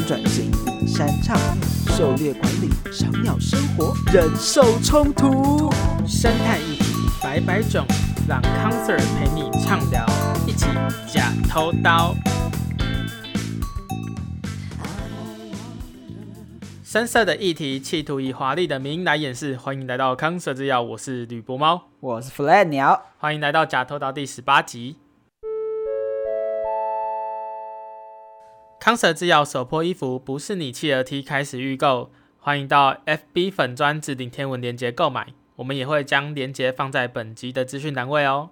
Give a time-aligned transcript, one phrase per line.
[0.00, 0.50] 转型、
[0.86, 1.36] 山唱、
[1.96, 5.70] 狩猎管理、小鸟生活、人兽冲突、
[6.06, 6.84] 生态议题
[7.22, 7.86] 百百种，
[8.28, 10.06] 让康 Sir 陪你畅聊，
[10.46, 10.66] 一起
[11.06, 12.14] 假偷刀。
[16.82, 19.56] 深色的议题，企图以华丽的名来掩饰。
[19.56, 24.96] 欢迎来到康 Sir 制药，我是吕博猫，我是 Flat 鸟，欢迎来到假偷刀第十八集。
[28.84, 38.50] 康 Sir 制药首波衣服不是你企鹅 T 开始预购，欢迎到 FB 粉砖置顶天文连接购买，我们也会将连接放在本集的资讯栏位哦。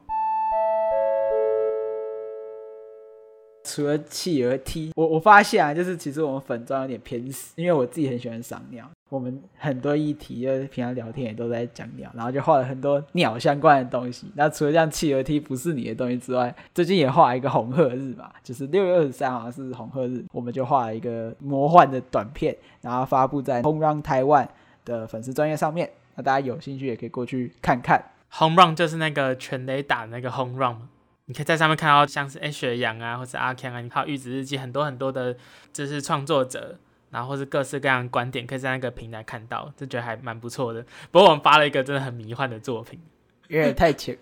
[3.64, 8.88] 除了企鹅 T，我我发现啊，就是其实我们粉妆有点偏死，因为我自己很喜欢赏鸟。
[9.08, 14.26] 我们很多议题就是平常聊天也都在讲鸟，然后就画了很多鸟相关的东西。
[14.34, 24.48] 那除了这样企鹅 T 不是你的东西之外，最近也画了一个红鹤日嘛，就是六月二十三号是红鹤日，我们就画了一个魔幻的短片，然后发布在 Home Run Taiwan
[24.86, 25.90] 的粉丝专业上面。
[26.14, 28.02] 那大家有兴趣也可以过去看看。
[28.38, 30.88] Home Run 就是那个全垒打那个 Home Run。
[31.32, 35.34] 你可以在上面看到像是哎雪阳啊，或是阿 Ken 啊，你还有玉子日记，很多很多的，
[35.72, 40.84] 就是创作者，然后或是各式各样的观点，可以在那个平台看到，就觉得还蛮不错的。
[41.10, 43.00] 不过我们发了一个真的很迷幻的作品，
[43.48, 44.14] 有点太强，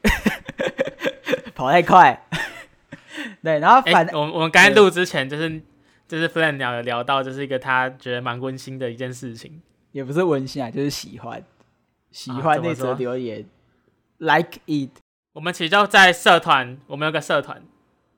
[1.52, 2.28] 跑太快。
[3.42, 5.60] 对，然后反，我们我们刚才录之前就是
[6.06, 11.42] 就是 Flan 鸟有聊到，就是一个他觉得蛮温馨的一件事情，也不是温馨啊，就是喜欢
[12.12, 13.44] 喜欢那则留言、
[14.20, 14.99] 啊、，like it。
[15.32, 17.62] 我们其实就在社团，我们有个社团，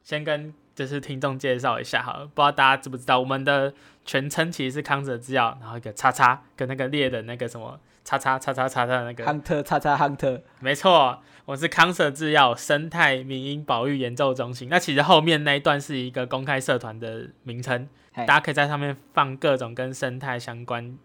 [0.02, 3.74] 先跟就是听众介绍一下好了，不知道大家知不知道，我们的
[4.06, 14.70] 全称其实是康 Sir 制药，然后一个叉叉跟那个猎的那个什么叉叉叉叉叉叉那个 Hunter 叉叉 Hunter，没错，我是康 Sir 制药生态民营保育研究中心。
[14.70, 20.96] 那其实后面那一段是一个公开社团的名称，大家可以在上面放各种跟生态相关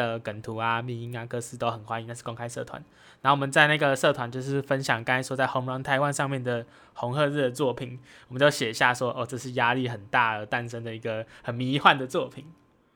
[0.00, 2.06] 的梗图啊、密音啊，各式都很欢迎。
[2.06, 2.82] 那是公开社团，
[3.22, 12.44] 然后我们在那个社团就是分享刚才说在 Home Run Taiwan 上面的红鹤日的作品，我们就写下说哦，这是压力很大而诞生的一个很迷幻的作品。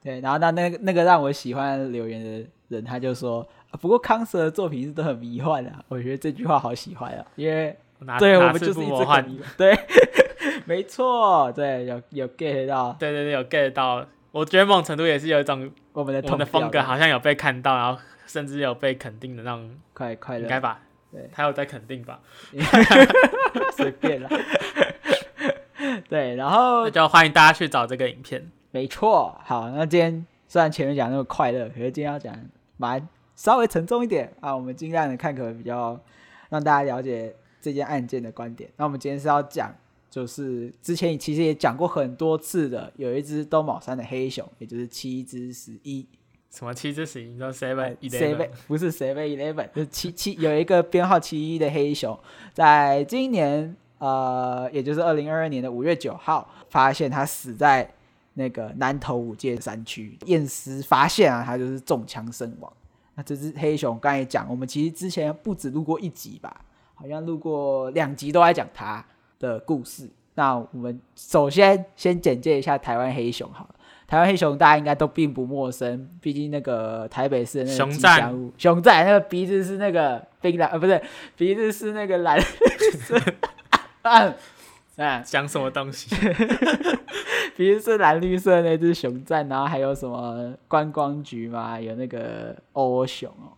[0.02, 3.46] 对，然后那那个那个让我喜欢留言的人，他就说，
[3.80, 9.74] 不过康 Sir 的作品是都很迷幻的，啊，我觉得这句话好喜欢啊，因为哪对哪我们就是一直对，
[10.66, 14.06] 没错，对，有有 get 到，对对对，有 get 到。
[14.34, 20.80] 我觉得某种程度也是有一种我们的我们的风格好像有被看到，然后甚至有被肯定的那种快快乐，应该吧？
[21.12, 22.18] 对，他有在肯定吧？
[23.76, 24.28] 随便啦。
[26.10, 28.50] 对，然后那就欢迎大家去找这个影片。
[28.72, 32.34] 没错，好，那今天虽然前面讲那么快乐，可是今天要讲
[32.76, 34.52] 蛮稍微沉重一点啊。
[34.52, 35.96] 我们尽量的看可能比较
[36.48, 38.68] 让大家了解这件案件的观点。
[38.78, 39.72] 那我们今天是要讲。
[40.14, 46.06] 就是之前其实也讲过很多次的，有一只东宝山的黑熊，也就是七之十一。
[46.52, 47.30] 什么七之十一？
[47.30, 52.16] 你说 seven eleven 不是 seven eleven，就是七七有一个编号七一的黑熊，
[52.52, 57.92] 在今年呃，也就是二零二二年的五月九号，发现它死在
[58.34, 62.72] 那个南投五界山区，验尸发现啊，它就是中枪身亡。
[63.16, 66.64] 那这只黑熊刚才讲，我们其实之前不止录过一集吧，
[66.94, 69.04] 好像录过两集都在讲它
[69.44, 70.08] 的故事。
[70.36, 73.74] 那我们首先先简介一下台湾黑熊好了。
[74.06, 81.00] 台湾黑熊大家应该都并不陌生，毕竟那个台北市的那个吉祥物熊仔，那个鼻子是那个冰蓝，呃，不是
[81.36, 83.16] 鼻子是那个蓝色。
[84.02, 84.34] 啊
[84.96, 86.14] 啊，讲什么东西？
[87.56, 91.80] 鼻子是蓝绿色那只熊仔，然后还有什么观光局嘛？
[91.80, 93.54] 有那个欧熊哦。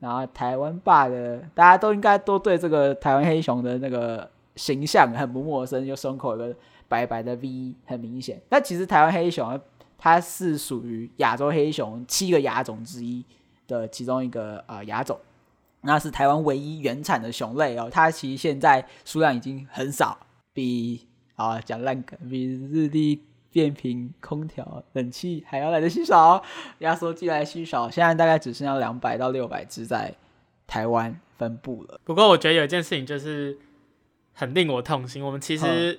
[0.00, 4.28] 然后台湾霸的，大家都应该都对这个台湾黑熊的那个。
[4.58, 6.54] 形象 很不陌生，就胸口有个
[6.88, 8.42] 白白的 V，很明显。
[8.48, 9.58] 但其实台湾黑熊
[9.96, 13.24] 它是属于亚洲黑熊七个亚种之一
[13.66, 15.18] 的其中一个呃亚种，
[15.82, 17.88] 那是台湾唯一原产的熊类哦。
[17.90, 20.18] 它其实现在数量已经很少，
[20.52, 26.42] 比啊讲烂梗，比日立变频空调冷气还要来得稀少，
[26.78, 27.88] 压缩机来稀少。
[27.88, 30.14] 现在大概只剩下两百到六百只在
[30.66, 32.00] 台湾分布了。
[32.04, 33.58] 不过我觉得有一件事情就是。
[34.38, 35.20] 很令我痛心。
[35.20, 35.98] 我们其实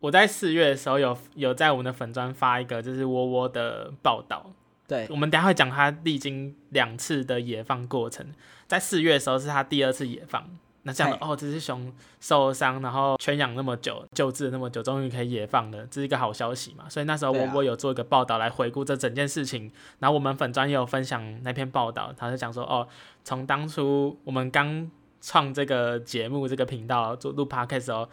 [0.00, 4.50] 我在四月的时候有有在我们的粉砖发一个就是窝窝的报道。
[4.88, 8.26] 对，我们等下会讲他历经两次的野放过程。
[8.66, 10.44] 在四月的时候是他第二次野放。
[10.84, 16.88] 那这样的哦，这只熊受伤，然后圈养那么久，救治那么久，终于可以野放了，这是一个好消息嘛。
[16.88, 19.70] 所以那时候窝窝有做一个报道来回顾这整件事情。
[20.00, 22.88] 然后我们粉专也有分享那篇报道，他就讲说哦，
[23.22, 24.90] 从当初我们刚
[25.22, 28.06] 创这个节目，这个频道做录 podcast 的时候，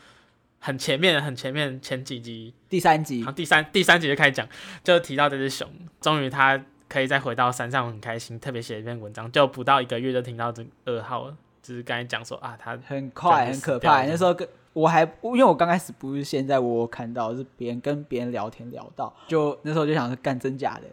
[0.59, 4.47] 很前面很前面前几集，第三集，第三第三集就开始讲，
[4.83, 5.67] 就提到这只熊，
[6.00, 20.83] 终于它可以再回到山上，很开心，特别写一篇文章，就不到一个月就听到这噩耗了，就是刚才讲说啊，它很快很可怕，那时候跟我还因为我刚开始不是现在我看到是别人跟别人聊天聊到，就那时候就想说干真假的，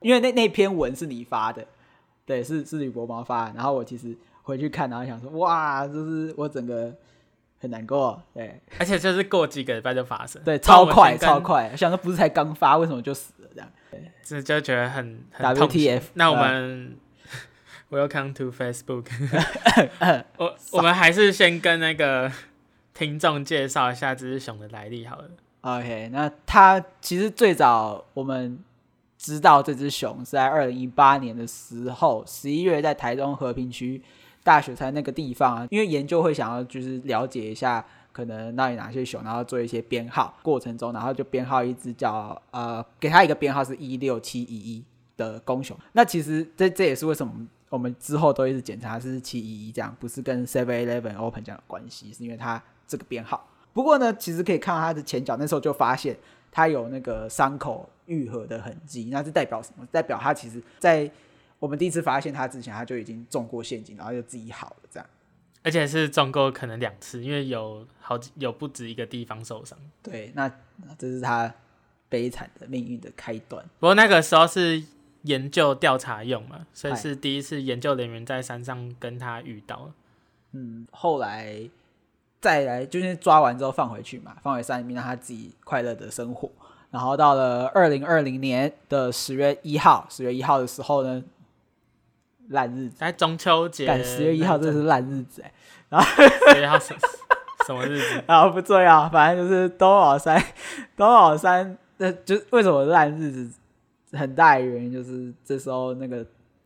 [0.00, 1.66] 因为那那篇文是你发的，
[2.24, 6.90] 对，是是吕伯毛发的，然后我其实回去看，然后想说哇，就是我整个。
[7.58, 13.68] 很难过，对，而且就是过几个礼拜就发生，对，超快超快，想说不是才刚发，为什么就死了这样？
[13.90, 16.02] 对，这就觉得很，很 WTF。
[16.12, 16.94] 那我们、
[17.88, 19.06] 呃、Welcome to Facebook，
[20.36, 22.30] 我我们还是先跟那个
[22.92, 25.30] 听众介绍一下这只熊的来历好了。
[25.62, 28.62] OK，那它其实最早我们
[29.16, 34.02] 知道这只熊是在二零一八年的时候，十一月在台中和平区。
[34.46, 44.84] 大雪山那个地方啊，因为研究会想要就是了解一下可能那里哪些熊，然后做一些编号过程中，然后就编号一只叫呃，给它一个编号是一六七一一
[45.16, 45.76] 的公熊。
[45.94, 47.34] 那其实这这也是为什么
[47.70, 53.44] 我们之后都一直检查是七一一这样，不是跟 Seven Eleven Open 这样的关系，是因为它这个编号。
[53.72, 56.16] 不过呢，其实可以看到它的前脚，那时候就发现
[56.52, 59.84] 它有那个伤口愈合的痕迹，那是代表什么？
[59.90, 61.10] 代表它其实在。
[61.58, 65.08] 我们第一次发现他之前，他就已经中过陷阱，然后就自己好了这样，
[65.62, 69.78] 而且是中过可能两次，因为有好几有不止一个地方受伤。
[70.02, 70.46] 对，那
[70.98, 71.52] 这是他
[72.10, 73.64] 悲惨的命运的开端。
[73.80, 74.84] 不过那个时候是
[75.22, 79.90] 研究调查用嘛，所以是第一次研究人员在山上跟他遇到。
[80.52, 81.68] 嗯，后来
[82.40, 86.50] 再来就是抓完之后放回去嘛，放回山里面让他自己快乐的生活。
[86.90, 91.24] 然后到了二零二零年的十月一号，十月一号的时候呢。
[92.48, 95.52] 烂日子，在中秋节，十月一号这是烂日子哎，
[95.88, 96.94] 然后十月一号什
[97.66, 98.22] 什么日子？
[98.26, 100.40] 然 后不重要，反正就是东宝山，
[100.96, 103.50] 东宝山，那就为什么烂日子？
[104.12, 106.24] 很大的原因就是这时候那个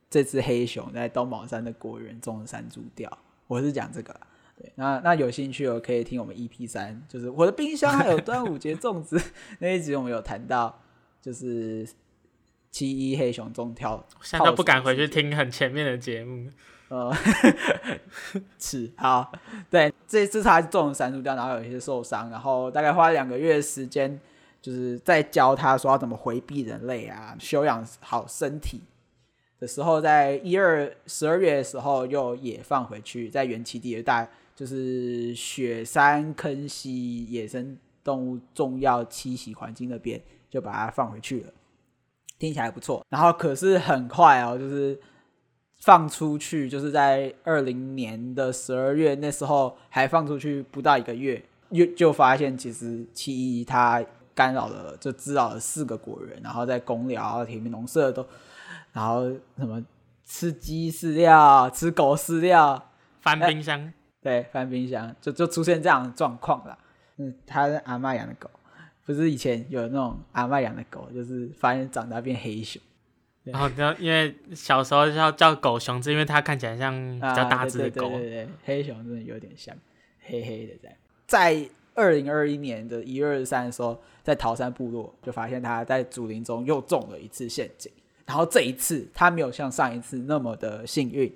[0.09, 3.11] 这只黑熊在东宝山的果园中了山猪掉，
[3.47, 4.15] 我是讲这个，
[4.55, 9.19] 对，那那有兴趣哦可以听我们 EP 三，就是我的冰箱还有端午节粽子
[9.59, 10.79] 那一集，我们有谈到，
[11.21, 11.87] 就是。
[12.71, 16.49] 七一黑熊中跳，现在都不敢回去听很前面的节目。
[16.87, 17.13] 呃，
[18.59, 19.31] 是好，
[19.69, 24.19] 对，这次他中了山猪吊，然后有一些受伤，然后大概花了两个月的时间，
[24.61, 28.81] 就是在教他说要怎么回避人类啊，修养好身体
[29.59, 41.53] 的时候，在一二十二月的时候又也放回去，在原栖地的大就是雪山坑溪野生动物重要栖息环境那边，就把它放回去了。
[42.41, 44.99] 听起来不错，然后可是很快哦，就是
[45.77, 51.39] 放出去，就是在二零年的十二月那时候还放出去不到一个月，
[51.71, 54.03] 就就发现其实七一它
[54.33, 58.25] 干扰了，就滋扰了四个国人，然后在公寮、田园农舍都，
[58.91, 59.79] 然后什么
[60.25, 62.89] 吃鸡饲料、吃狗饲料、
[63.19, 63.93] 翻冰箱，欸、
[64.23, 66.75] 对，翻冰箱就就出现这样的状况了。
[67.17, 68.49] 嗯，他是阿妈养的狗。
[69.05, 72.81] 不是以前有那种阿嬷养的狗，就是发现长大变黑熊，
[73.43, 79.75] 然后就因为小时候叫叫狗熊，是因为它看起来像比较大只的狗，啊、对，对，对，对对，黑熊真的有点像
[80.21, 80.97] 黑黑的这样。
[81.25, 87.91] 在二零二一年的一月二十三的时候，在桃山部落就发现它在竹林中又中了一次陷阱，
[88.25, 91.33] 然后这一次它没有像上一次那么的幸运，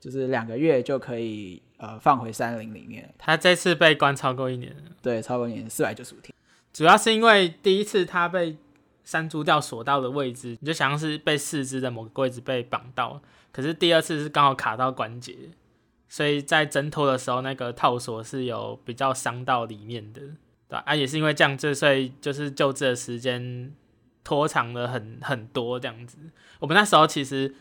[0.00, 3.08] 就是两个月就可以呃放回山林里面。
[3.16, 6.33] 它这次被关超过一年，对，超过一年四百九十五天。
[6.74, 8.56] 主要是因为第一次他被
[9.04, 15.36] 山猪吊锁到的位置，你就想像是被四肢的某个位置被绑到，可是第二次是刚好卡到关节，
[16.08, 20.20] 所以在挣脱的时候，那个套索是有比较伤到里面的，
[20.68, 23.72] 对啊，也是因为这样子，所以就是救治的时间
[24.24, 26.18] 拖长了很很多这样子。
[26.58, 27.54] 我们那时候其实，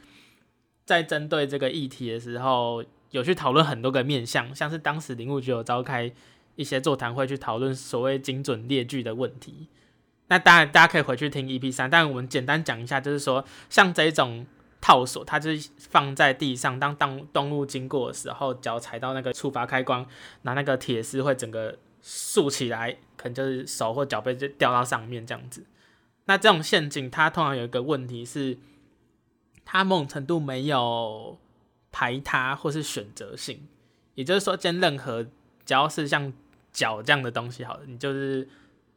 [0.85, 6.11] 在针对这个议题的时候，有去讨论很多个面向，像是当时林务局有召开。
[6.55, 9.67] 一些座谈会去讨论所谓精准猎具的问题，
[10.27, 14.45] 那当然大家可以回去听 EP 三，但我们简单讲一下，就是说像这种
[14.79, 20.05] 套索，它就是放在地上，当当动物经过的时候，脚踩到那个触发开关，
[20.43, 25.65] 拿那个铁丝会整个竖起来，可能就是手或脚背就掉到上面这样子。
[26.25, 28.57] 那这种陷阱它通常有一个问题是，
[29.65, 31.39] 它某种程度没有
[31.91, 33.67] 排他或是选择性，
[34.15, 35.23] 也就是说，见任何
[35.65, 36.33] 只要是像
[36.73, 38.47] 脚这样的东西，好了，你就是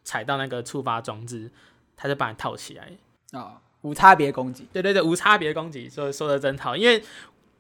[0.02, 1.50] 踩到那个触发装置，
[1.96, 2.90] 它就把你套起来
[3.32, 3.52] 啊、哦，
[3.82, 4.66] 无差别攻击。
[4.72, 6.74] 对对对，无差别攻击，说说的真好。
[6.76, 7.04] 因为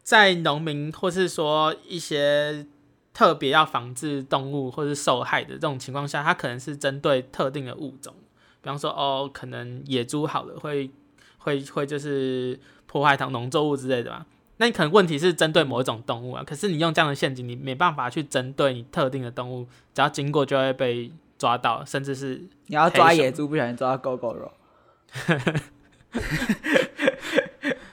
[0.02, 2.66] 在农民或是说一些
[3.12, 8.14] 特别要防治动物或是受害的这种情况下，它可能是针对特定的物种，
[8.62, 10.90] 比方说哦，可能野猪好了会
[11.38, 14.24] 会会就是破坏它农作物之类的嘛。
[14.58, 24.50] 那你可能问题是针对某一种动物啊，可是你用这样的陷阱，你没办法去针对你特定的动物，只要经过就会被抓到，甚至是你要抓野猪，不小心抓到狗狗肉。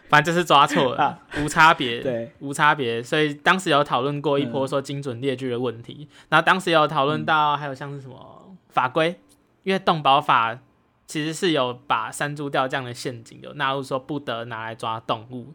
[0.09, 3.01] 反正就是抓错了，啊、无差别， 对，无差别。
[3.01, 9.19] 所以当时有讨论过一波说精准猎具的问题，嗯、然后当时有讨论到还有像是什么法规，
[9.63, 10.59] 因为动保法
[11.07, 15.53] 其实是有把山猪吊这样的陷阱有纳入说不得拿来抓动物，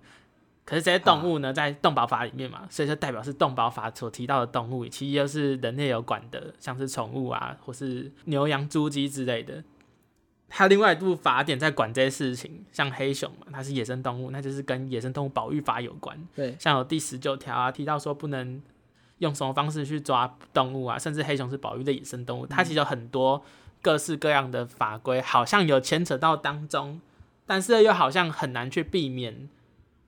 [0.68, 9.64] 可是这些动物呢，在动保法里面嘛，所以就代表是动保法所提到的动物，其实又是人类有管的，像是宠物啊，或是牛羊猪鸡之类的。
[10.46, 16.18] 它另外一部法典在管这些事情，像黑熊嘛，它是野生动物，那就是跟野生动物保育法有关。
[16.34, 18.60] 对，像有第十九条啊，提到说不能
[19.20, 23.42] 用什么方式去抓动物啊，甚至黑熊是保育的野生动物，它其实有很多
[23.80, 27.00] 各式各样的法规，好像有牵扯到当中，
[27.46, 29.48] 但是又好像很难去避免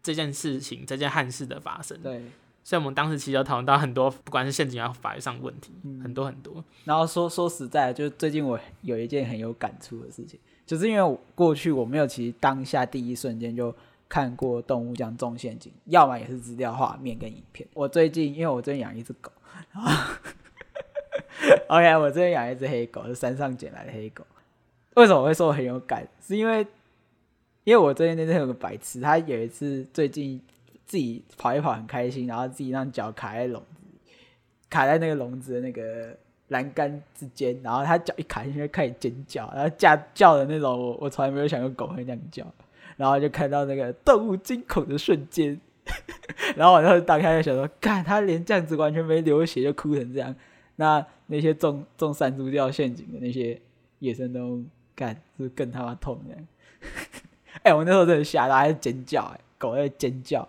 [0.03, 1.99] 这件事情、这件憾事的发生。
[2.03, 2.23] 对。
[2.63, 6.63] 所以，我们当时其实有讨论到很多，不管是陷阱还是法律上的问题，嗯、很多很多。
[6.85, 13.75] 然后说说实在，就是最近我有一件很有感触的事情，就是因为我过去我没有其实当下第一瞬间就
[14.11, 17.67] 看过动物这样中陷阱，要么也是资料画面跟影片。
[17.73, 19.33] 我最近因为我最近养一只狗，
[19.73, 20.15] 然后
[21.69, 24.23] OK，我最近养一只黑狗，是山上捡来的黑狗。
[24.97, 26.07] 为什么我会说我很有感？
[26.21, 26.65] 是因为
[27.71, 30.41] 因为我最近那天有个白痴，他有一次最近。
[30.87, 34.11] 自己跑一跑很开心，然后自己让脚卡在笼子，
[34.69, 42.45] 卡在那个笼子的那个栏杆之间，然后他脚一卡进去开始尖叫，然后叫叫的那种，我我从来没有想过狗会那样叫，
[42.97, 45.61] 然后就看到那个动物惊恐的瞬间，
[46.57, 50.35] 然后我当时打开就想说，看他连这样子完全没流血就哭成这样，
[50.75, 53.61] 那那些中中山猪掉陷阱的那些
[54.01, 54.65] 野生动物，
[54.97, 56.37] 干是更他妈痛的，
[57.59, 60.49] 哎、欸，我那时候真的吓到，还在尖叫、欸，哎，狗在尖叫。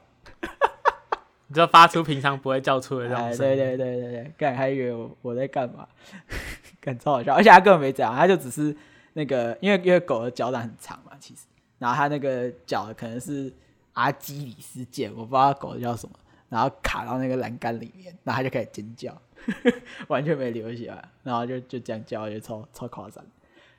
[1.48, 5.86] 你就发出平常不会叫出的这种声音，对对对对对，干还以为我我在干嘛，
[6.80, 8.74] 干超好笑，而且他根本没这样，他就只是
[9.12, 11.42] 那个，因为因为狗的脚掌很长嘛，其实，
[11.78, 13.52] 然后他那个脚可能是
[13.92, 16.16] 阿基里斯腱，我不知道狗叫什么，
[16.48, 19.22] 然后卡到那个栏杆里面，然后他就开始尖叫，
[20.08, 23.22] 完全没流血，然后就就这样叫，就超超夸张，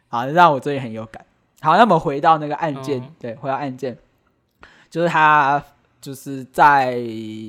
[0.08, 1.24] 好，让我最近很有感。
[1.62, 3.96] 好，那么回到那个案件，嗯、对，回到案件，
[4.90, 5.62] 就是他。
[6.02, 7.00] 就是在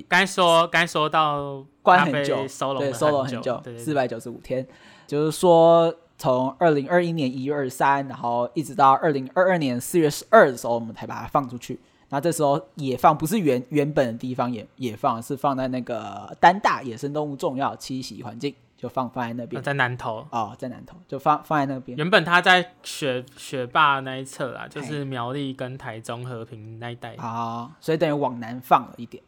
[0.07, 4.63] 该说，该说到关很久，收容收容很久，四百九十五天。
[5.07, 11.79] 就是说，从二零二一年一月二十三，然后一直到二零二二年四月十二的时候，我们才把它放出去。
[12.09, 18.53] 那这时候野放不是原原本的地方野野放，是放在那个丹大野生动物重要栖息环境。
[18.83, 21.97] 就放放在那边，在南投哦，在南投就放放在那边。
[21.97, 29.23] 原本他在雪雪霸那一侧啊，就是苗栗跟台中和平那一带啊，所以等于往南放了一点。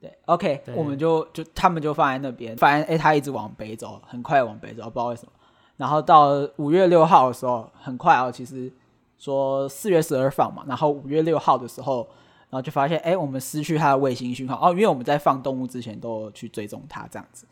[0.00, 5.32] 对，OK，对我们就就他们就放在那边，反正哎，他一直往北走，很快往北走，不知道为什么。
[5.76, 8.72] 然后到五月六号的时候，很快哦，其实
[9.18, 12.06] 说四月十二放嘛，然后五月六号的时候，
[12.50, 17.46] 然后就发现哎，我们失去他的卫星讯号哦，因为我们在放动物之前都去追踪他这样子。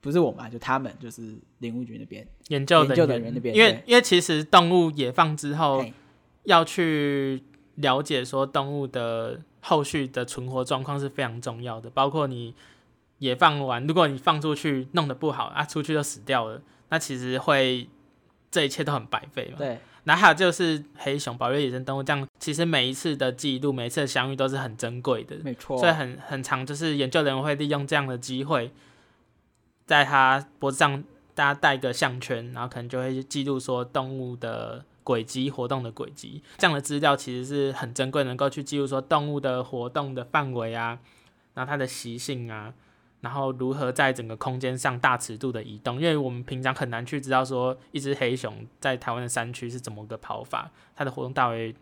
[0.00, 3.54] 不是我们，就他们，就是林务局那边研究的人员那边。
[3.54, 5.84] 因为因为其实动物野放之后，
[6.44, 7.42] 要去
[7.76, 11.90] 了解说动物的后续的存活状况是非常重要的。
[11.90, 12.54] 包括你
[13.18, 17.88] 野放完，如果你放出去弄得不好啊，出去就死掉了，那其实会
[18.50, 19.58] 这一切都很白费嘛。
[19.58, 19.78] 对。
[20.04, 25.34] 那还有就是黑熊保育野生动物，这样其实每一次的记录，每一次的相遇都是很珍贵的。
[25.42, 25.76] 没错。
[25.76, 28.70] 所以很很长，就是研究人员会利用这样的机会。
[29.86, 31.02] 在它脖子上，
[31.34, 36.42] 大家戴一个项圈，然后可能就会记录说动物的轨迹、活动的轨迹。
[36.58, 40.98] 这样的资料其实是很珍贵，能够去记录说动物的活动的范围啊，
[41.54, 42.74] 然后它的习性啊，
[43.20, 46.00] 然后如何在整个空间上大尺度的移动。
[46.00, 51.72] 因为我们平常很难去知道说一只黑熊在台湾的山区是怎么个跑法，它的活动大围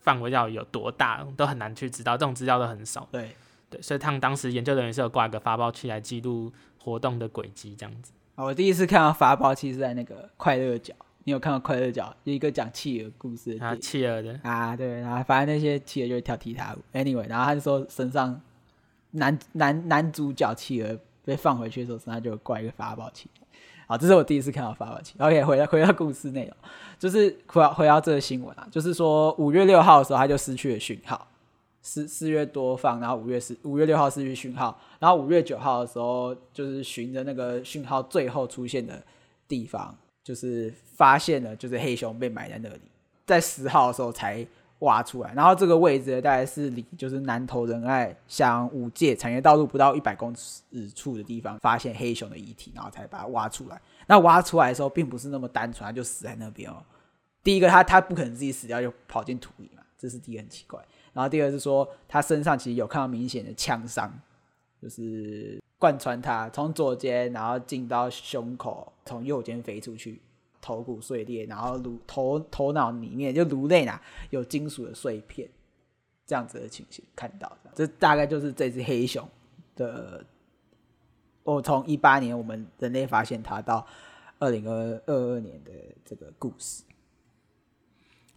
[0.00, 2.16] 范围要有多大，都很难去知道。
[2.16, 3.06] 这种资料都很少。
[3.12, 3.36] 对
[3.70, 6.52] 对，所以他们当时研究人员是有挂一个发报器来记录。
[6.86, 8.12] 活动的轨迹这样子。
[8.36, 16.78] 啊我第一次看到发报器是在那个快乐角，你有看到快乐角一个讲企鹅故事啊，企鹅的啊，对，然后反正那些企鹅就会跳踢踏舞。
[16.96, 18.40] Anyway，然后他就说身上
[19.10, 23.28] 男男男主角企鹅被放回去的时候，身上就有挂一个发报器。
[23.88, 25.14] 好，这是我第一次看到发报器。
[25.18, 26.54] OK，回到回到故事内容，
[27.00, 31.26] 就是回到回到这个新闻啊，就是说五月六号的时候他就失去了讯号，
[31.86, 39.00] 四四月多放，然后五月四五月六号是讯号，然后五月九号的时候就是循着那个讯号最后出现的
[39.46, 42.80] 地方，就是发现了就是黑熊被埋在那里，
[43.24, 44.44] 在十号的时候才
[44.80, 53.80] 挖出来，然后这个位置大概是离就是南投仁爱乡五界产业道路不到一百公尺处的地方发现黑熊的遗体，然后才把它挖出来。
[54.08, 56.82] 那挖出来的时候并不是那么单纯，它就死在那边哦。
[57.44, 60.84] 第一个，它它不可能自己死掉就跑进土里嘛，这是第一个很奇怪。
[61.16, 64.12] 然后第二是说，他身上其实有看到明显的枪伤，
[64.82, 70.20] 就是贯穿他从左肩然后进到胸口，从右肩飞出去。
[70.58, 75.48] 头骨碎裂，然后颅头头脑里面就颅内呐有金属的碎片，
[76.26, 79.28] 这样子的情形看到，这大概就是这只黑熊
[79.76, 80.26] 的。
[81.44, 83.86] 我从一八年我们人类发现它到
[84.40, 85.70] 二零二二二年的
[86.04, 86.82] 这个故事。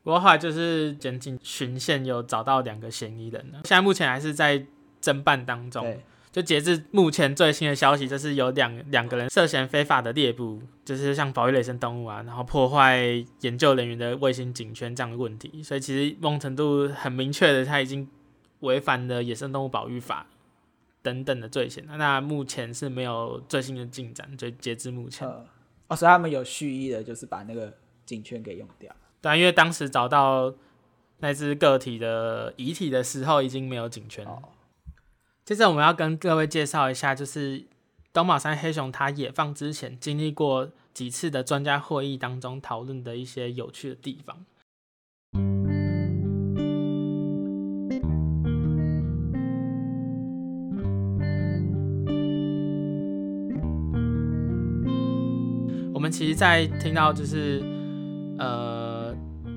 [0.03, 4.65] 不过后来就是检警巡线有找到两个嫌疑人了，现在目前还是在
[5.01, 5.97] 侦办当中。
[6.31, 13.01] 就截至目前最新的消息，就是有两两个人涉嫌非法的猎捕，就是像保育野生动物啊，然后破坏
[13.41, 15.63] 研究人员的卫星警圈这样的问题。
[15.63, 18.07] 所以其实某种程度很明确的，他已经
[18.59, 20.27] 违反了野生动物保育法
[21.01, 21.83] 等等的罪嫌。
[21.97, 25.27] 那目前是没有最新的进展，就截至目前。
[25.87, 27.73] 哦，所以他们有蓄意的，就是把那个
[28.05, 28.95] 警圈给用掉。
[29.21, 30.53] 对啊，因为当时找到
[31.19, 34.31] 那只个体的遗体的时候，已经没有警圈了。
[34.31, 34.43] 哦
[35.45, 37.65] 接着我们要跟各位介绍一下，就是
[38.13, 44.45] 东宝山黑熊它野放之前经历过几次的专家会议当中讨论的一些有趣的地方。
[55.95, 57.63] 我们其实，在听到就是
[58.38, 58.98] 呃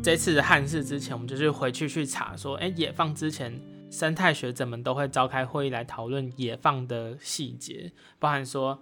[0.03, 3.61] 这次的憾事之前，我们就是回去去查说，哎，野放之前。
[3.89, 8.81] 生态学者们都会召开会议来讨论野放的细节，包含说，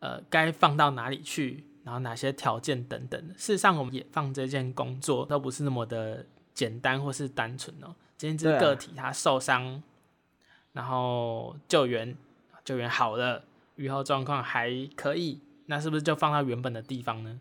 [0.00, 3.18] 呃，该放到哪里去，然后哪些条件等等。
[3.38, 7.96] 事实上，我们野放这件工作都不是那么的简单或是单纯哦。
[8.18, 9.82] 今天这个体它受伤，
[10.74, 12.14] 然后救援，
[12.62, 13.42] 救援好了，
[13.76, 17.40] 愈后状况还可以，那是不是就放到原本的地方呢？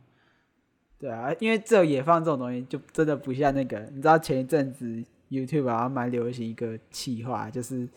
[0.99, 5.03] 对啊，因为这野放这种东西就真的不像那个，你知道前一阵子。
[5.29, 7.87] YouTube 好像蛮流行一个企划，就是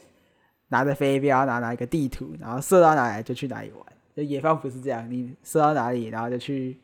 [0.69, 3.83] 拿着飞镖，然后拿一个地图，然后射到哪里就去哪里玩。
[4.15, 6.77] 就野放不是这样，你射到哪里，然后就去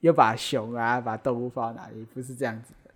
[0.00, 2.90] 又把熊啊，把动物放到哪里，不是这样子的。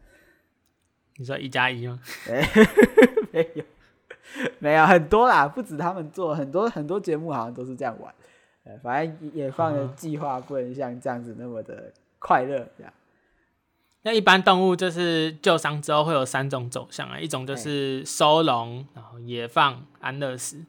[1.17, 2.01] 你说一加一吗？
[3.31, 3.65] 没有，
[4.59, 8.13] 没有很多啦，不止他们做，很多很多节目好像都是这样玩。
[8.83, 11.93] 反正野放的计划不能像这样子那么的
[12.25, 12.91] 快乐这样。
[14.01, 20.65] 那一般动物就是救伤之后会有三种走向啊，一种就是收容，然后野放、安乐死。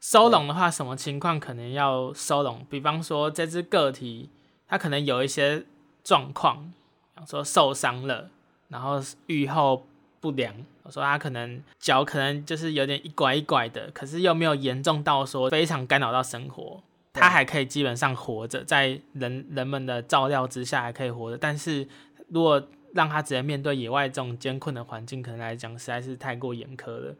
[0.00, 2.66] 收容的话，什么情况可能要收容？
[2.68, 4.28] 比方说这只个体
[4.66, 5.64] 它可能有一些
[6.04, 6.72] 状况，
[7.14, 8.28] 比方说受伤了，
[8.68, 9.86] 然后愈后
[10.20, 16.82] 不良，我说它可能脚可能就是有点一拐一拐的，可是又没有严重到说非常干扰到生活，
[17.18, 21.86] 它还可以基本上活着，在人人们的照料之下还可以活着，但是
[22.28, 27.14] 如果让它直接面对野外这种艰困的环境，可能来讲实在是太过严苛了，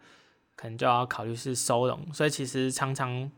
[0.56, 2.00] 可能就要考虑是收容。
[2.12, 3.30] 所以其实常常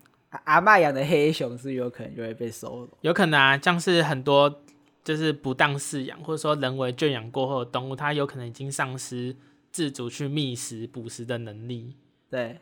[0.44, 4.62] 阿嬷养的黑熊是有可能就会被收容，有可能啊，像是很多
[5.02, 9.34] 就是不当饲养或者说人为圈养过后的动物，它有可能已经丧失
[9.72, 11.96] 自主去觅食捕食的能力。
[12.30, 12.60] 对，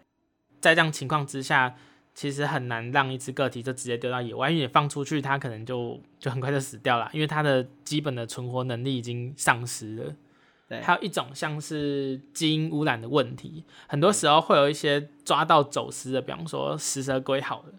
[0.61, 1.77] 在这样情况之下。
[2.19, 10.17] 其实很难让一只个体就直接丢到野外，因为你放出去，它可能就就很快就死掉了，因为它的基本的存活能力已经丧失了。
[10.69, 17.73] 对，还有一种像是基因污染的问题，很多时候会有一些抓到走私的，比方说食蛇龟好了，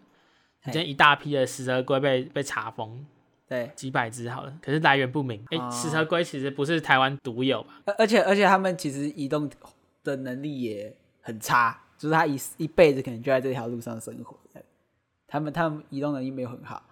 [0.64, 3.04] 今天一大批的食蛇龟被被查封，
[3.46, 5.44] 对，几百只好了，可是来源不明。
[5.50, 7.94] 哎、欸，食蛇龟其实不是台湾独有吧？
[7.98, 9.50] 而且而且他们其实移动
[10.02, 11.78] 的能力也很差。
[12.00, 14.34] 就是他一一辈子可能就在这条路上生活，
[15.28, 16.82] 他们他们移动能力没有很好，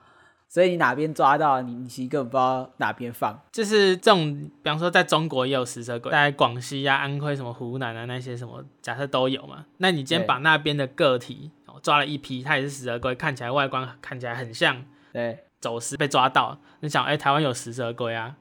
[0.51, 3.41] 所以你哪边抓到你，你其实根本不知道哪边放。
[3.51, 9.65] 就是这种，比方说在中国也有食蛇鬼，在广西啊、安徽什么湖南啊那些什么，假设都有嘛。
[9.79, 11.51] 那你今天把那边的个体
[11.83, 18.37] 抓了一批，它也是食蛇龟，看起来外观看起来很像，对，走私被抓到，你想，哎、欸，台湾有食蛇龟啊？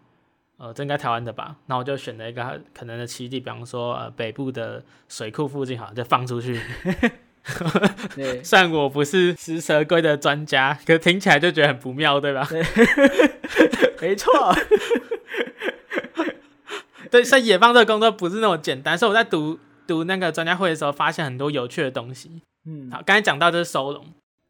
[0.57, 1.55] 呃，这应该台湾的吧？
[1.67, 6.59] 那我就选了一个可能的栖地，比方说呃北部的水库附近，好，就放出去。
[8.15, 12.45] 对， 虽然我不是食蛇龟的专家，可听起来就觉得很不妙，对吧？
[12.49, 12.63] 对
[14.01, 14.53] 没错。
[17.09, 18.97] 对，所以野放这个工作不是那么简单。
[18.97, 22.41] 所以我在读读那个专家会的时候，发现很多有趣的东西。
[22.65, 24.05] 嗯，好，刚才讲到就是收容，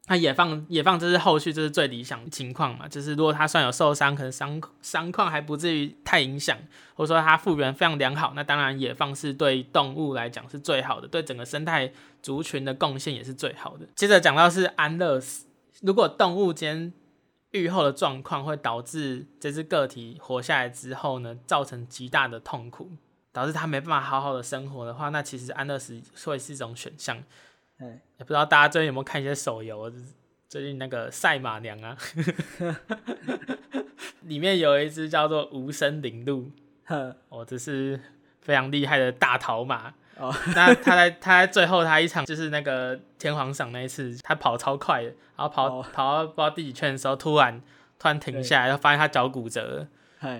[0.08, 2.88] 那野放野放，这是后续，这是最理想情况嘛。
[2.88, 6.56] 就是如果它算有受伤，可能伤伤况还不至于太影响，
[6.94, 11.92] 或者说它复原非常良好，那当然野放是对动物来讲是最好的，对整个生态
[12.22, 13.86] 族群的贡献也是最好的。
[13.94, 15.46] 接着讲到是安乐死，
[15.82, 16.90] 如果动物间
[17.50, 22.90] 愈后的状况会导致这只个体活下来之后呢，造成极大的痛苦，
[23.30, 27.22] 导致它没办法好好的生活的话，那其实安乐死会是一种选项。
[27.86, 29.92] 也不知道大家最近有没有看一些手游？
[30.48, 31.94] 最近那个赛马娘啊
[34.22, 36.50] 里面有一只叫做无声领路，
[37.28, 38.00] 哦，这是
[38.40, 39.92] 非常厉害的大头马。
[40.16, 47.60] 哦，那他在他在最后他一场就是那个天皇赏那一次，他跑超快的，然后跑、哦、跑到不知道第几圈的时候，突然
[47.98, 49.88] 突然停下来，然后发现他脚骨折了。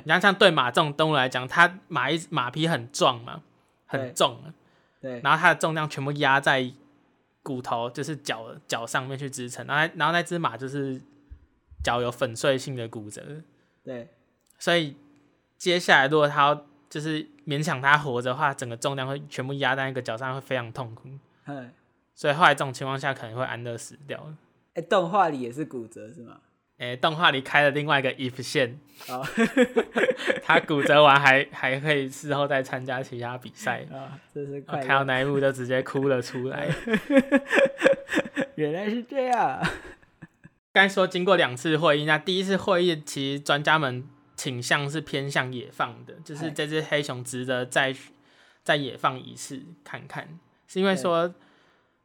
[0.04, 3.42] 你看，像对马这种动物来讲，它马一马匹很壮嘛，
[3.86, 4.42] 很重，
[5.00, 6.72] 对，然后它的重量全部压在。
[7.48, 11.00] 骨头就是脚脚上面去支撑，然后然后那只马就是
[11.82, 13.22] 脚有粉碎性的骨折，
[13.82, 14.06] 对，
[14.58, 14.94] 所以
[15.56, 21.08] 接下来如果他要就是勉强他活着的话，整个重量会全部压在那个脚上，会非常痛苦。
[22.14, 24.22] 所以后来这种情况下可能会安乐死掉。
[24.74, 26.38] 哎、欸，动画里也是骨折是吗？
[26.78, 29.26] 哎、欸，动画里开了另外一个 if 线，哦、
[30.44, 36.68] 他骨折完还还可以事后再参加其他比赛啊，这是看到那一幕就直接哭了出来。
[38.54, 39.60] 原来是这样。
[40.72, 44.04] 刚才说经过两次会议，那第一次会议其实专家们
[44.36, 47.92] 倾向是偏向野放的，就是这只黑熊值得再
[48.62, 50.38] 再野放一次看看，
[50.68, 51.34] 是因为说，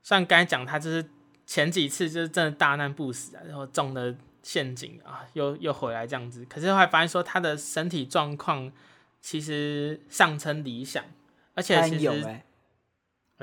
[0.01, 1.05] 像刚才讲，他就是
[1.45, 4.15] 前几次就是真的大难不死啊，然后中了。
[4.43, 8.69] 陷阱啊，又又回来这样子，可是后来发现说他的身体状况
[9.21, 11.01] 其实上称理想，
[11.55, 12.21] 而且其实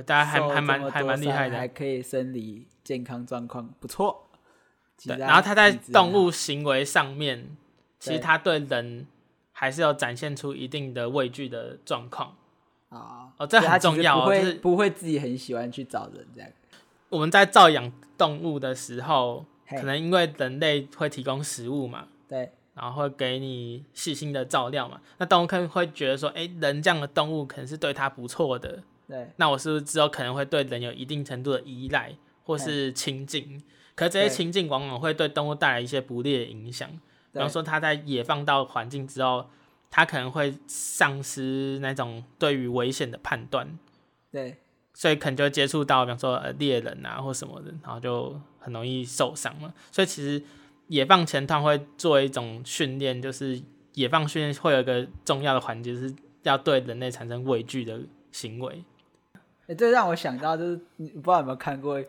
[0.04, 4.28] 大家还还蛮还蛮厉害的，还可以生理健康状况不错。
[5.02, 7.56] 对，然后他在动物行为上面，
[7.98, 9.06] 其实他对人
[9.52, 12.36] 还是有展现出一定的畏惧的状况
[12.90, 13.32] 啊。
[13.38, 16.50] 哦，这很重要，就是不会自己很喜欢去找人这样。
[17.08, 19.46] 我们在照养动物的时候。
[19.70, 33.62] 可能因为人类会提供食物嘛，对，然后会给你细心的照料嘛，那动物可能会觉得说，哎，人这样的动物可能是对它不错的，对，那我是不是之后可能会对人有一定程度的依赖或是亲近？
[33.94, 36.88] 可是这些亲近往往会对动物带来一些不利的影响，
[37.32, 39.46] 比方说它在野放到环境之后，
[39.90, 43.78] 它可能会丧失那种对于危险的判断，
[44.30, 44.56] 对。
[44.92, 49.74] 所以可能就会接触到，比方说呃猎人啊或什么的，然后就很容易受伤嘛。
[49.90, 50.40] 所以其实
[50.86, 53.60] 野放前段会做一种训练，就是
[53.94, 58.84] 野放训练会有一个重要的环节，是要对人类产生畏惧的行为。
[59.34, 62.00] 哎、欸，这让我想到就是，不知道有没有看过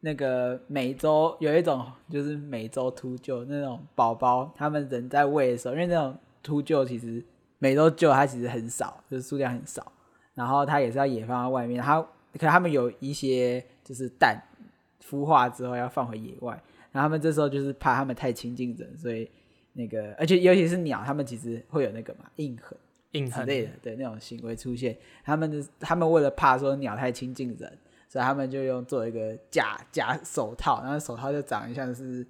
[0.00, 7.24] 那个美洲有一种就是美洲秃鹫那种宝宝，他们人在喂的时候，因为那种秃鹫其实
[7.58, 9.92] 美洲鷲它其实很少，就是数量很少，
[10.34, 12.04] 然后它也是要野放在外面，它。
[12.34, 14.42] 可能他们有一些就是蛋
[15.02, 16.52] 孵化之后要放回野外，
[16.92, 19.30] 然后他们这时候就是怕他们太亲近人，所以
[19.72, 22.76] 那个而且尤其是鸟，他们其实会有那个嘛印痕、
[23.12, 24.96] 印痕之类的对那种行为出现。
[25.24, 32.26] 他们的他们为了怕说鸟太亲近人，所以他们就用做一个假假手套，然后手套就长得像是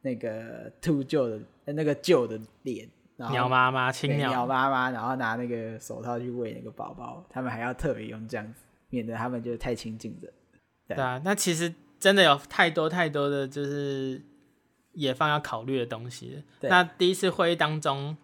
[0.00, 1.28] 那个秃鹫
[1.64, 8.60] 的那个鹫的脸，然后鸟妈妈亲鸟鸟妈妈，然后拿那个手套去喂那个宝宝，他们还要特别用这样子。
[8.94, 10.30] 免得他们就太亲近人。
[10.86, 14.20] 对啊，那其实真的有太多太多的就是
[14.94, 16.42] 野放要考虑的东西。
[16.62, 18.16] 那第一次会议当中，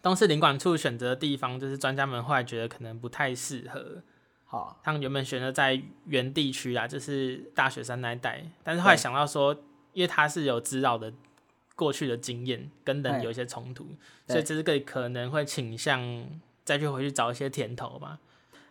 [0.00, 4.04] 东市领馆处选择的地方，就是专家们后来觉得可能不太适合。
[4.44, 9.52] 好，他们原本选择在原地区啊，就是大雪山那一带，但是后来想到说，
[9.92, 11.12] 因为他是有知道的
[11.74, 13.84] 过去的经验，跟人有一些冲突，
[14.28, 16.24] 所以这是个可能会倾向
[16.64, 18.20] 再去回去找一些甜头嘛。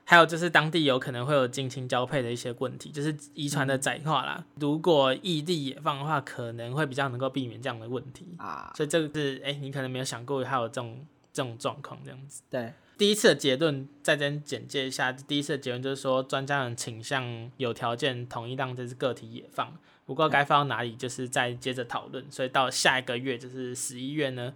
[0.07, 4.45] 还有就是当地有可能会有近亲交配的一些问题，就是遗传的窄化啦。
[4.59, 8.71] 如果异地野放的话，可能会比较能够避免这样的问题啊。
[8.77, 12.43] 所以这个是哎、欸，你可能没有想过还有这种这种状况这样子。
[12.51, 15.11] 对，第一次的结论再跟简介一下。
[15.11, 22.23] 第一次的结论就是说，专家们倾向有条件同意让这只个体野放，不过该放到哪里就是再接着讨论。
[22.29, 24.53] 所以到下一个月就是十一月呢。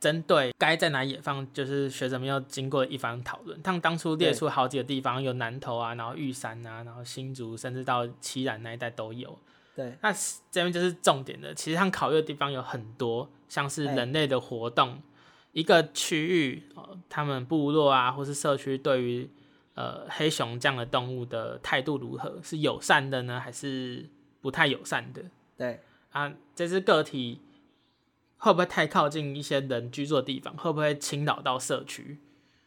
[0.00, 3.62] 针对该在哪野放，就是学者们又经过一番讨论。
[3.62, 9.38] 他们当初列出好几个地方，有南投啊，然后玉山啊，然后新竹，甚至到七染那一带都有。
[9.76, 10.10] 对，那
[10.50, 11.54] 这边就是重点的。
[11.54, 15.02] 其实他们考虑的地方有很多，像是人类的活动，
[15.52, 16.62] 一个区域，
[17.10, 19.30] 他们部落啊，或是社区对于
[19.74, 24.08] 呃黑熊这样的动物的态度如何，是友善的呢，还是
[24.40, 25.22] 不太友善的？
[25.56, 27.40] 对啊，这只个体
[28.40, 30.56] 会不会太靠近一些人居住的地方？
[30.56, 32.18] 会不会侵扰到社区？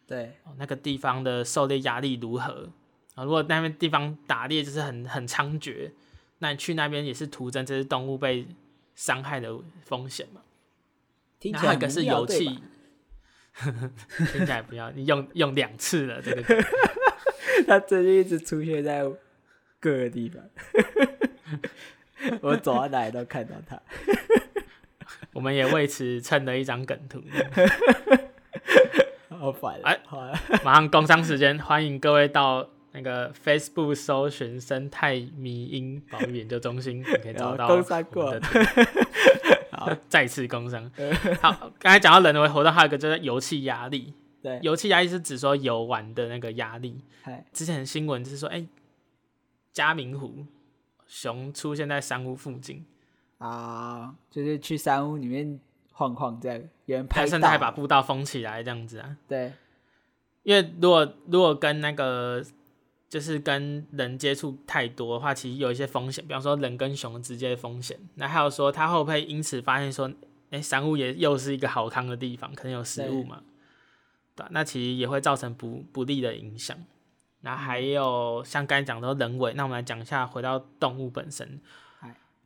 [0.08, 2.70] 对，那个地方的狩猎压力如何？
[3.16, 5.92] 啊，如果那边地方打猎就是很很猖獗，
[6.40, 8.48] 那你去那边也是徒增这只动物被
[8.96, 10.42] 伤害的风险嘛？
[11.40, 12.60] 听起来个是油气，
[14.32, 16.64] 听起来不要，你用用两次了，这个
[17.68, 19.04] 他最近一直出现在
[19.80, 20.44] 各个地方，
[22.42, 23.82] 我走到哪里都看到他。
[25.34, 27.22] 我们也为此蹭了一张梗图。
[29.30, 29.80] 好烦！
[29.84, 37.68] 哎，好了，马上工商时间，欢迎各位到那个 Facebook 搜寻生态迷因保育研究中心，你可以找到。
[37.68, 38.40] 工商过。
[39.72, 40.90] 好，再次工商。
[41.42, 44.14] 好，刚才讲到人为活动，还有一个就是游憩压力。
[44.42, 47.02] 对，游憩压力是指说游玩的那个压力。
[47.24, 48.68] 嘿之前的新闻就是说，哎、欸，
[49.74, 50.46] 嘉明湖
[51.08, 52.86] 熊出现在山屋附近
[53.48, 55.60] 啊，就是去山屋里面。
[55.96, 59.16] 晃晃这样，有人拍，甚至还把步道封起来这样子啊。
[59.28, 59.54] 对，
[60.42, 62.44] 因为如果如果跟那个
[63.08, 67.96] 就是跟人接触太多的话，其实有一些风险，比方说人跟熊直接的风险。
[68.16, 70.08] 那还有说他会不会因此发现说，
[70.50, 73.44] 哎、欸，山屋也又是一个好康的地方，可能有食物嘛？
[74.36, 76.76] 对，对，那其实也会造成不不利的影响。
[77.42, 81.62] 那还有像刚才讲的人为，那我们来讲一下，回到动物本身，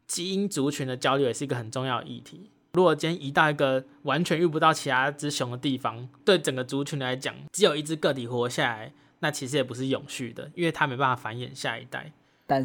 [0.08, 2.50] 基因族群的交流也是一个很重要的议题。
[2.74, 12.12] 如果今天移到一个完全遇不到其他只熊的地方，对整个族群来讲，只有一只个体活下来，那其实也不是永续的，因为它没办法繁衍下一代，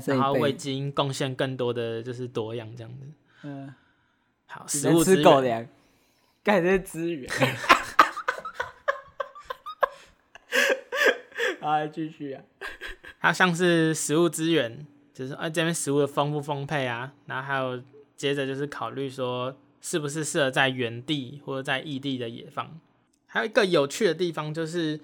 [0.07, 3.07] 然后为基因贡献更多的就是多样这样子。
[3.45, 3.75] 嗯，
[4.47, 5.69] 好，食物资源，
[6.45, 7.31] 盖这些资源。
[11.61, 12.43] 啊，继续啊，
[13.21, 17.83] 它像是食物资源，就是啊这边食物的丰不丰沛啊，然后还有
[18.17, 19.57] 接着就是考虑说。
[19.85, 22.79] 是不是适合在原地或者在异地的野放？
[23.27, 25.01] 还有一个有趣的地方就是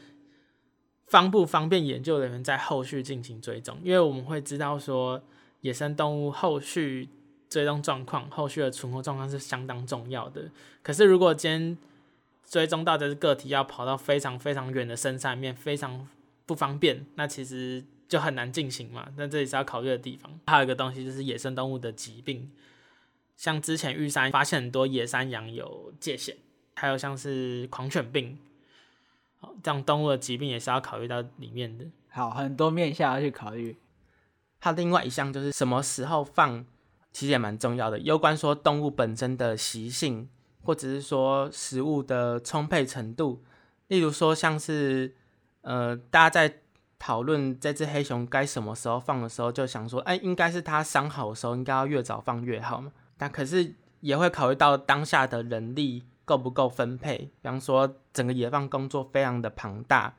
[1.08, 5.20] 方不方便研究人员在后续进行追踪，因为我们会知道说
[5.62, 7.08] 野生动物后续
[7.50, 10.48] 追踪状况、后续的存活状况是相当重要的。
[10.80, 11.78] 可是如果今天
[12.48, 16.06] 追踪到的个体要跑到非常非常远的深山里面，非常
[16.46, 19.08] 不方便，那其实就很难进行嘛。
[19.16, 20.40] 那这里是要考虑的地方。
[20.46, 22.50] 还有一个东西就是野生动物的疾病。
[23.36, 26.34] 像之前玉山发现很多野山羊有疥癬，
[26.74, 28.36] 还有像是狂犬病，
[29.62, 31.84] 这样动物的疾病也是要考虑到里面的。
[32.08, 33.76] 好，很多面向要去考虑。
[34.58, 36.66] 它另外一项就是什么时候放，
[37.12, 40.28] 其实也蛮重要的，攸关说动物本身的习性，
[40.64, 43.44] 或者是说食物的充沛程度。
[43.86, 45.14] 例如说，像是
[45.60, 46.62] 呃，大家在
[46.98, 52.92] 讨论这只黑熊该什么时候放的时候，就想说，哎，应该是它伤好的时候，应该要越早放越好嘛。
[53.16, 60.16] 但可是也会考虑到当下的人力够不够分配，比方说整个野放工作非常的庞大，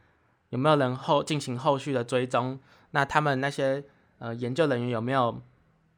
[0.50, 2.60] 有没有人后进行后续的追踪？
[2.92, 3.84] 那他们那些
[4.18, 5.42] 呃研究人员有没有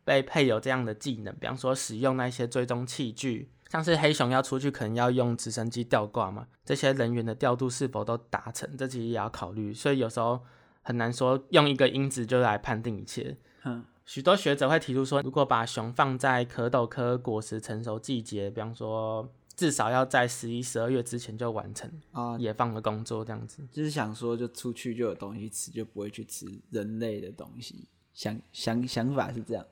[0.03, 1.33] 被配有这样的技能？
[1.35, 8.75] 比方说使用那些追踪器具，像是黑熊要出去可能要用直升机吊挂嘛，这些人员的调度是否都达成？
[8.75, 10.41] 这其实也要考虑，所以有时候
[10.81, 13.37] 很难说用一个因子就来判定一切。
[13.63, 13.85] 嗯。
[14.03, 23.65] 许多学者会提出说，如果把熊放在可豆科果实成熟季节，比方说至少要在十一、十二月之前就完成啊野放的工作，这样子。
[23.71, 27.87] 就是想说，就出去就有东西吃，就不会去吃人类的东西。
[28.11, 29.65] 想想想法是这样。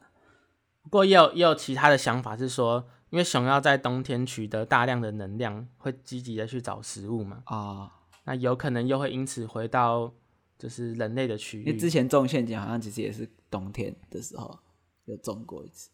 [0.83, 7.91] 不过也有也有其他的想法是说，因为熊要在冬天取得大量的能量，会积极的去找食物嘛啊，
[8.23, 10.13] 那有可能又会因此回到。
[10.59, 14.59] 就是人类的区域，因为之前中陷阱好像其实也是冬天的时候
[15.05, 15.89] 有中过一次。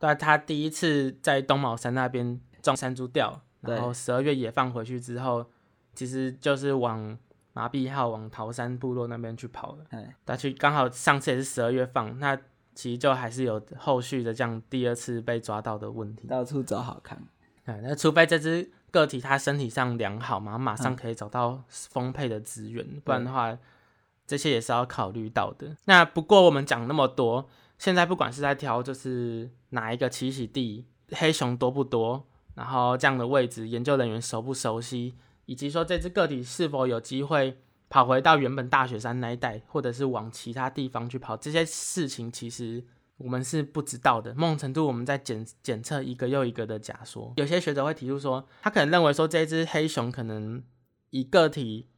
[0.00, 5.46] 对啊，他第一次在东茅山那边种山猪吊，然后十二月也放回去之后，
[5.94, 7.16] 其实就是往
[7.52, 9.84] 麻痹号往桃山部落那边去跑了。
[9.90, 12.36] 哎，他去刚好上次也是十二月放，那
[12.74, 16.26] 其实就还是有后续的这样第二次被抓到的问题。
[16.26, 17.22] 到处找好看，
[17.66, 23.56] 哎，那除非这只个体它身体上良好嘛，马上可以找到丰沛的资源，嗯、不然的话。
[24.32, 25.76] 这些也是要考虑到的。
[25.84, 35.14] 那不过我们讲那么多，现在不管是在挑就是哪一个栖息地，黑熊多不多，然后这样的位置，研究人员熟不熟悉，
[35.44, 37.58] 以及说这只个体是否有机会
[37.90, 42.82] 跑回到原本大雪山那一带，或者是往其他地方去跑，这些事情其实
[43.18, 44.34] 我们是不知道的。
[44.34, 47.34] 某种程度，我们在检检测一个又一个的假说。
[47.36, 50.62] 有些学者会提出说，他可能认为说这只黑熊可能
[51.10, 51.88] 以个体。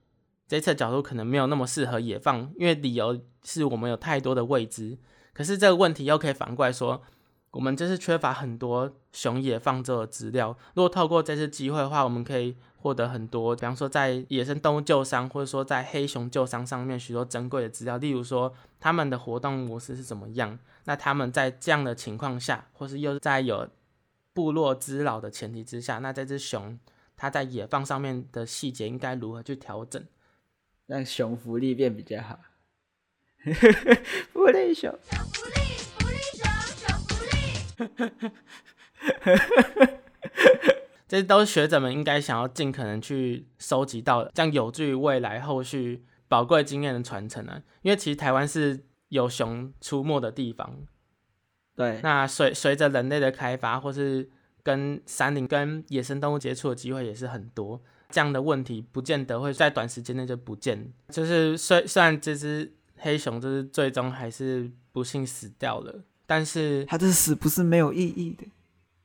[0.47, 4.99] 这次角度可能没有那么适合野放，因为理由是我们有太多的未知。
[5.33, 7.03] 可是这个问题又可以反过来说，
[7.51, 10.57] 我们就是缺乏很多熊野放之后的资料。
[10.75, 17.97] 如果透过这次机会的话，我们可以获得很多，比方说在野生动物救伤，或者说在黑熊救伤上面许多珍贵的资料。
[17.97, 20.59] 例如说他们的活动模式是怎么样？
[20.85, 23.69] 那他们在这样的情况下，或是又在有
[24.33, 26.79] 部落之老的前提之下，那这只熊
[27.17, 30.05] 它在野放上面的细节应该如何去调整？
[30.87, 32.39] 让熊福利变比较好，
[34.33, 35.55] 福利熊，熊福利，
[35.99, 37.15] 福利熊，熊福
[39.87, 39.91] 利，
[41.09, 47.63] 这都是学者们应该想要尽可能去收集到的，这样有助于未来后续宝贵经验的传承啊。
[47.83, 50.87] 因为其实台湾是有熊出没的地方，
[51.75, 54.29] 对，那随随着人类的开发，或是
[54.63, 57.83] 跟山林、跟野生动物接触的机会也是很多。
[58.11, 68.45] 这样的问题不见得会在短时间内就不见，就是虽虽然这只黑熊就是最终还是不幸死掉了，但是它的死不是没有意义的，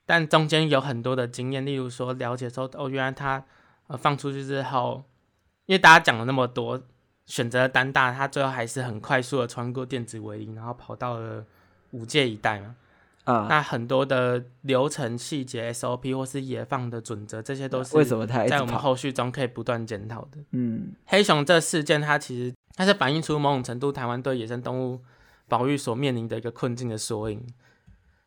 [0.05, 3.43] 但中间有很多的经验，例如说了解说哦，原来它
[3.87, 5.03] 呃放出去之后，
[5.65, 6.81] 因为大家讲了那么多，
[7.25, 11.45] 选择单大，它最后还是很快速的穿过电子围篱，然后跑到了
[11.91, 12.75] 五界一带嘛。
[13.29, 20.39] 啊，那很多的流程细节、SOP 或是野放的准则，这些都是为什么它在我们后续中可以不断检讨的。
[20.51, 25.01] 嗯，黑熊这事件，它其实它是反映出某种程度台湾对野生动物
[25.47, 27.45] 保育所面临的一个困境的缩影。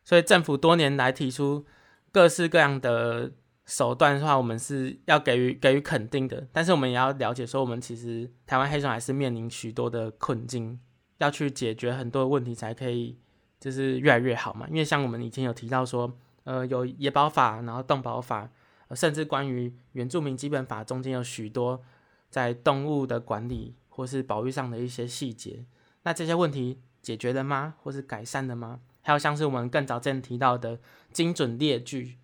[0.05, 1.65] 所以政府多年来提出
[2.13, 3.29] 各式各样的
[3.65, 6.47] 手段的话，我们是要给予给予肯定的。
[6.53, 10.79] 但是我们也要了解说，我们其实台湾黑熊还是面临许多的困境，
[11.17, 13.17] 要去解决很多的问题才可以。
[13.63, 16.11] 就是越来越好嘛，因为像我们以前有提到说，
[16.43, 18.49] 呃，有野保法，然后动保法，
[18.91, 21.81] 甚至关于原住民基本法中间有许多
[22.29, 25.63] 在动物的管理或是保育上的一些细节，
[26.01, 27.75] 那这些问题解决了吗？
[27.81, 28.81] 或是改善了吗？
[29.01, 30.77] 还有像是我们更早之前提到的
[31.13, 32.17] 精准列举，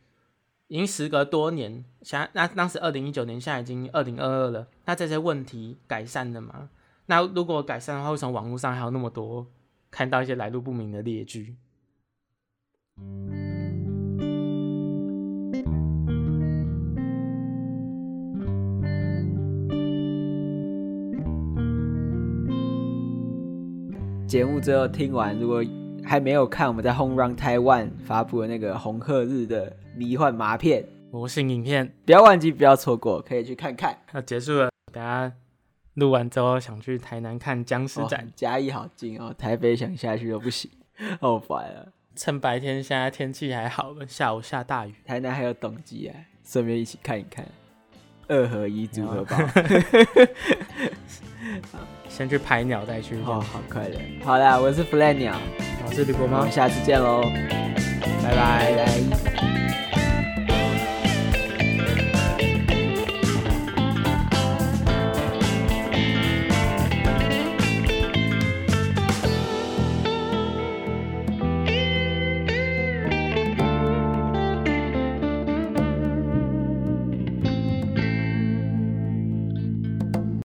[0.67, 6.69] 已经时隔多年，现那当时二零一九年，现在已经二零二二了，那这些问题改善了吗？
[7.05, 9.47] 那如果改善的话，为什么网络上还有那么多？
[9.91, 11.55] 看到一些来路不明的列锯。
[24.27, 25.63] 节目最后听完，如果
[26.03, 33.97] 还没有看我们在 Home Run Taiwan 发布的那个红鹤日的迷幻麻片魔性影片，不要忘记，不要错过，可以去看看。
[34.11, 35.33] 那结束了，大家。
[35.99, 40.69] 录完之后想去台南看僵尸展，哦，嘉义好近哦，台北想下去都不行，
[41.19, 41.85] 好烦啊！
[42.15, 47.45] 趁白天现在天气还好，下午下大雨，台南还有冬季啊，顺便一起看一看
[48.27, 49.37] 二合一组合包。
[52.09, 53.97] 先去拍鸟再去哦，好快乐。
[54.23, 55.39] 好啦，我是 Flat 鸟，
[55.85, 57.21] 我是吕国猫，我们下次见喽，
[58.23, 58.75] 拜拜。
[58.75, 59.48] 拜拜。